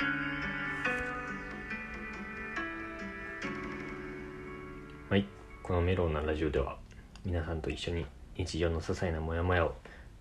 [0.00, 0.06] は
[5.16, 5.26] い
[5.64, 6.78] このメロンなラジオでは
[7.24, 8.06] 皆さんと一緒に
[8.36, 9.74] 日常の些細なモヤモヤを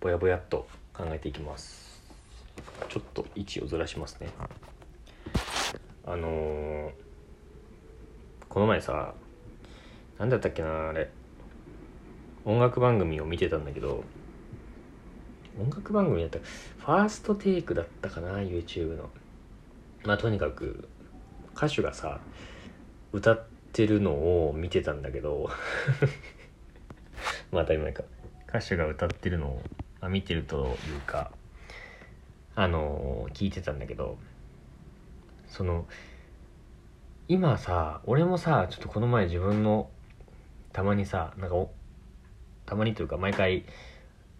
[0.00, 2.02] ぼやぼやっと考えていきます。
[2.88, 4.30] ちょっと位置をずらしますね。
[6.04, 6.90] あのー、
[8.48, 9.14] この前さ
[10.18, 11.10] 何だったっけなあれ。
[12.44, 14.02] 音楽番組を見てたんだけど
[15.60, 19.08] 音楽番組だったファーストテイクだったかな YouTube の。
[20.04, 20.88] まあとにかく
[21.56, 22.20] 歌手がさ
[23.12, 25.50] 歌ってるのを見てたんだけど
[27.52, 28.04] まあ当たり前か。
[28.50, 29.62] 歌手が歌ってるのを、
[30.08, 31.30] 見てるというか
[32.56, 34.18] あの、聞いてたんだけど
[35.46, 35.86] その
[37.28, 39.90] 今さ俺もさちょっとこの前自分の
[40.72, 41.56] たまにさなんか
[42.66, 43.64] たまにというか毎回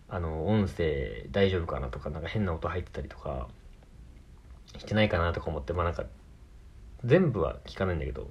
[0.08, 3.48] あの音声大丈夫かなとかなんか変な音入ってたりとか
[4.78, 6.04] してないかなとか思ってまあなんか
[7.04, 8.28] 全部は聞かないんだけど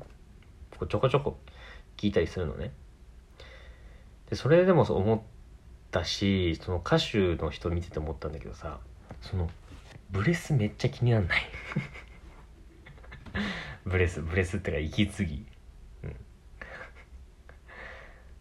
[0.88, 1.38] ちょこちょこ
[1.98, 2.72] 聞いたりするのね。
[4.30, 5.22] でそれでもそう思っ
[5.92, 8.80] たしその歌手の人見てて思ったんだけどさ
[9.22, 9.50] その
[10.12, 11.42] ブレスめっちゃ気になんない。
[13.86, 15.46] ブレスブレスってか息継ぎ。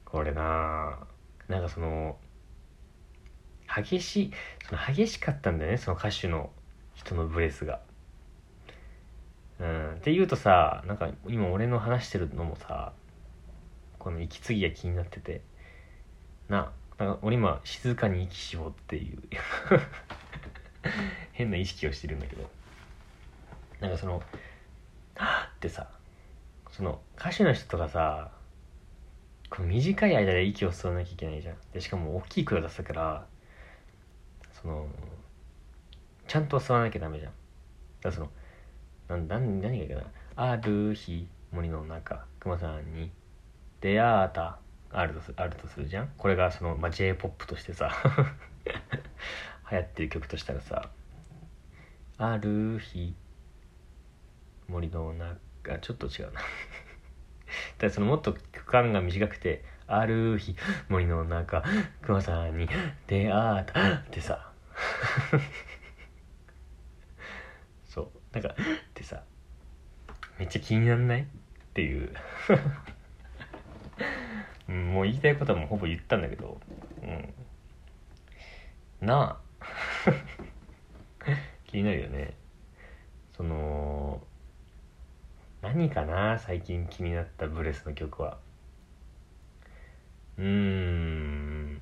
[0.05, 1.06] これな
[1.48, 2.18] なんかその
[3.68, 4.33] 激しい
[4.66, 6.50] その激しかったんだよねその歌手の
[6.94, 7.80] 人のブレスが。
[9.61, 9.95] うん。
[9.95, 12.92] って言うとさなんか今俺の話してるのもさ
[13.98, 15.42] この息継ぎが気になってて。
[16.48, 19.23] ななんか俺今静かに息しようっていう。
[21.33, 22.48] 変な意識をしてるんだけど。
[23.81, 24.19] なんかその
[25.14, 25.89] 「はあ」ってさ
[26.70, 28.33] その歌手の人とかさ
[29.51, 31.56] この短い間で息を吸わなきゃいけないじゃん。
[31.73, 33.27] でしかも大きい声を出すから
[34.53, 34.89] その
[36.27, 37.33] ちゃんと吸わなきゃダメじゃん。
[37.33, 38.31] だからその
[39.09, 40.03] なん何がいいかな。
[40.37, 43.11] ある日森の中熊さんに
[43.81, 44.59] 出会った
[44.91, 46.11] あるとすあるとするじゃん？
[46.17, 47.91] これがその、まあ、j p o p としてさ
[49.70, 50.91] 流行ってる曲としたらさ
[52.18, 53.14] ある日
[54.68, 56.41] 森の中ちょっと違うな。
[57.79, 60.55] だそのもっと区間が短くてある日
[60.89, 61.64] 森の中
[62.02, 62.68] 熊さんに
[63.07, 64.52] 出会ったってさ。
[68.33, 68.52] なんかっ
[68.94, 69.22] てさ
[70.39, 71.22] めっちゃ気になんない？
[71.22, 71.27] っ
[71.74, 72.14] ていう。
[74.70, 76.61] もう言いたいことはもうほぼ言ったんだけど。
[77.02, 77.06] う
[79.05, 79.06] ん。
[79.06, 79.40] なあ。
[81.67, 82.34] 気になるよね。
[83.36, 84.22] その
[85.62, 86.38] 何かな？
[86.38, 88.38] 最近気になったブレスの曲は。
[90.36, 91.80] うーん。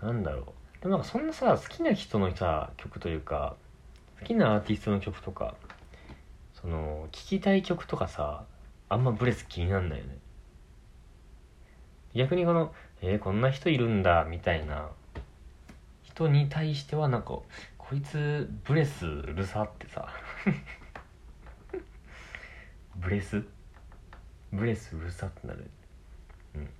[0.00, 0.82] なんだろう。
[0.82, 3.56] でもなんかそんなさ好きな人のさ曲というか
[4.18, 5.54] 好きなアーティストの曲とか
[6.54, 8.44] その聴きたい曲とかさ
[8.88, 10.18] あんまブレス気になんないよね。
[12.14, 12.72] 逆にこの
[13.02, 14.88] えー、こんな人いるんだみたいな
[16.02, 17.38] 人に対してはなんか
[17.76, 20.08] こいつブレスうるさってさ。
[22.96, 23.44] ブレス？
[24.52, 25.70] ブレスうるさってなる。
[26.54, 26.70] うん。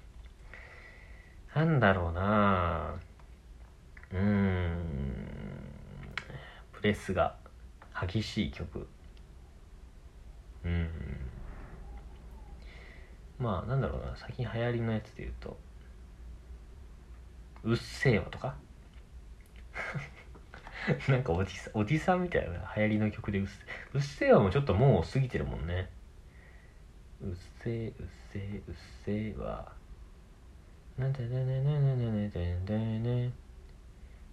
[1.54, 2.94] なんだろうな
[4.12, 5.05] うん。
[6.80, 7.36] ブレスが
[7.98, 8.86] 激しい曲。
[10.64, 10.88] うん
[13.38, 14.14] まあなんだろうな。
[14.16, 15.56] 最近流行りのやつで言うと
[17.64, 18.54] 「うっせぇわ」とか？
[21.08, 23.64] なんかおじさおじさんみたいな流行りの曲でうっせ
[23.94, 25.90] 「うっせぇわ」もちょっともう過ぎてるもんね。
[27.20, 29.72] うっせぇうっせぇうっせぇわ。
[30.98, 33.32] なんてねねねねねねねねね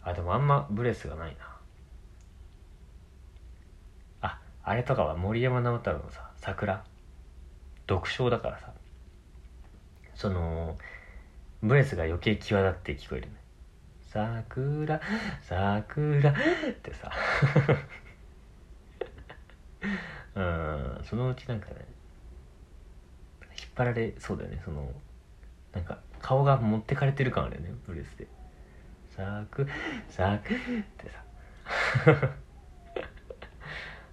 [0.02, 1.53] あでもあんまブレスがないな
[4.64, 6.84] あれとかは森山直太朗のさ「桜」
[7.86, 8.74] 独唱だからさ。
[10.16, 10.78] その
[11.62, 13.34] ブレスが余計際立って聞こえるね
[14.08, 15.02] 「桜
[15.42, 16.32] 桜」
[16.70, 17.12] ってさ。
[20.36, 21.86] うんそのうちなんかね
[23.60, 24.62] 引っ張られそうだよね。
[24.64, 24.92] その
[25.74, 28.28] なんか顔が持ってかれてる感あるよねブレスで
[29.12, 29.68] 「咲く
[30.10, 30.58] 咲く」っ
[30.98, 31.24] てさ。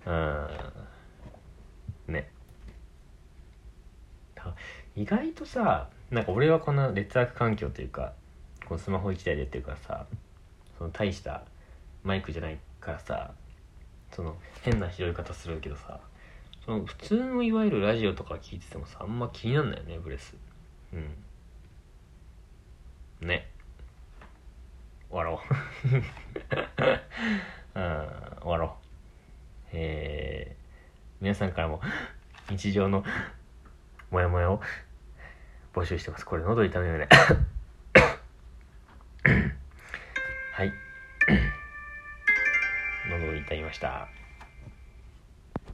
[0.06, 0.48] うん。
[2.14, 2.30] ね。
[4.96, 8.12] 意外とさなんか俺はこの劣悪環境というか
[8.66, 10.06] このスマホ1台でってるからさ
[10.78, 11.44] その大した
[12.02, 13.32] マイクじゃないからさ
[14.14, 16.00] その変な拾い方するけどさ
[16.64, 20.34] その普通のいわゆるラジオとか聞いててもさあんま気になんないよねブレス。
[20.92, 20.96] う
[23.24, 23.26] ん。
[23.26, 23.50] ね。
[25.10, 25.34] 終わろ
[28.66, 28.90] う
[29.72, 31.80] えー、皆さんからも
[32.50, 33.02] 日常の
[34.10, 34.60] モヤモヤを
[35.72, 36.26] 募集してます。
[36.26, 37.08] これ喉痛めるね。
[40.52, 40.72] はい。
[43.08, 44.19] 喉痛みました。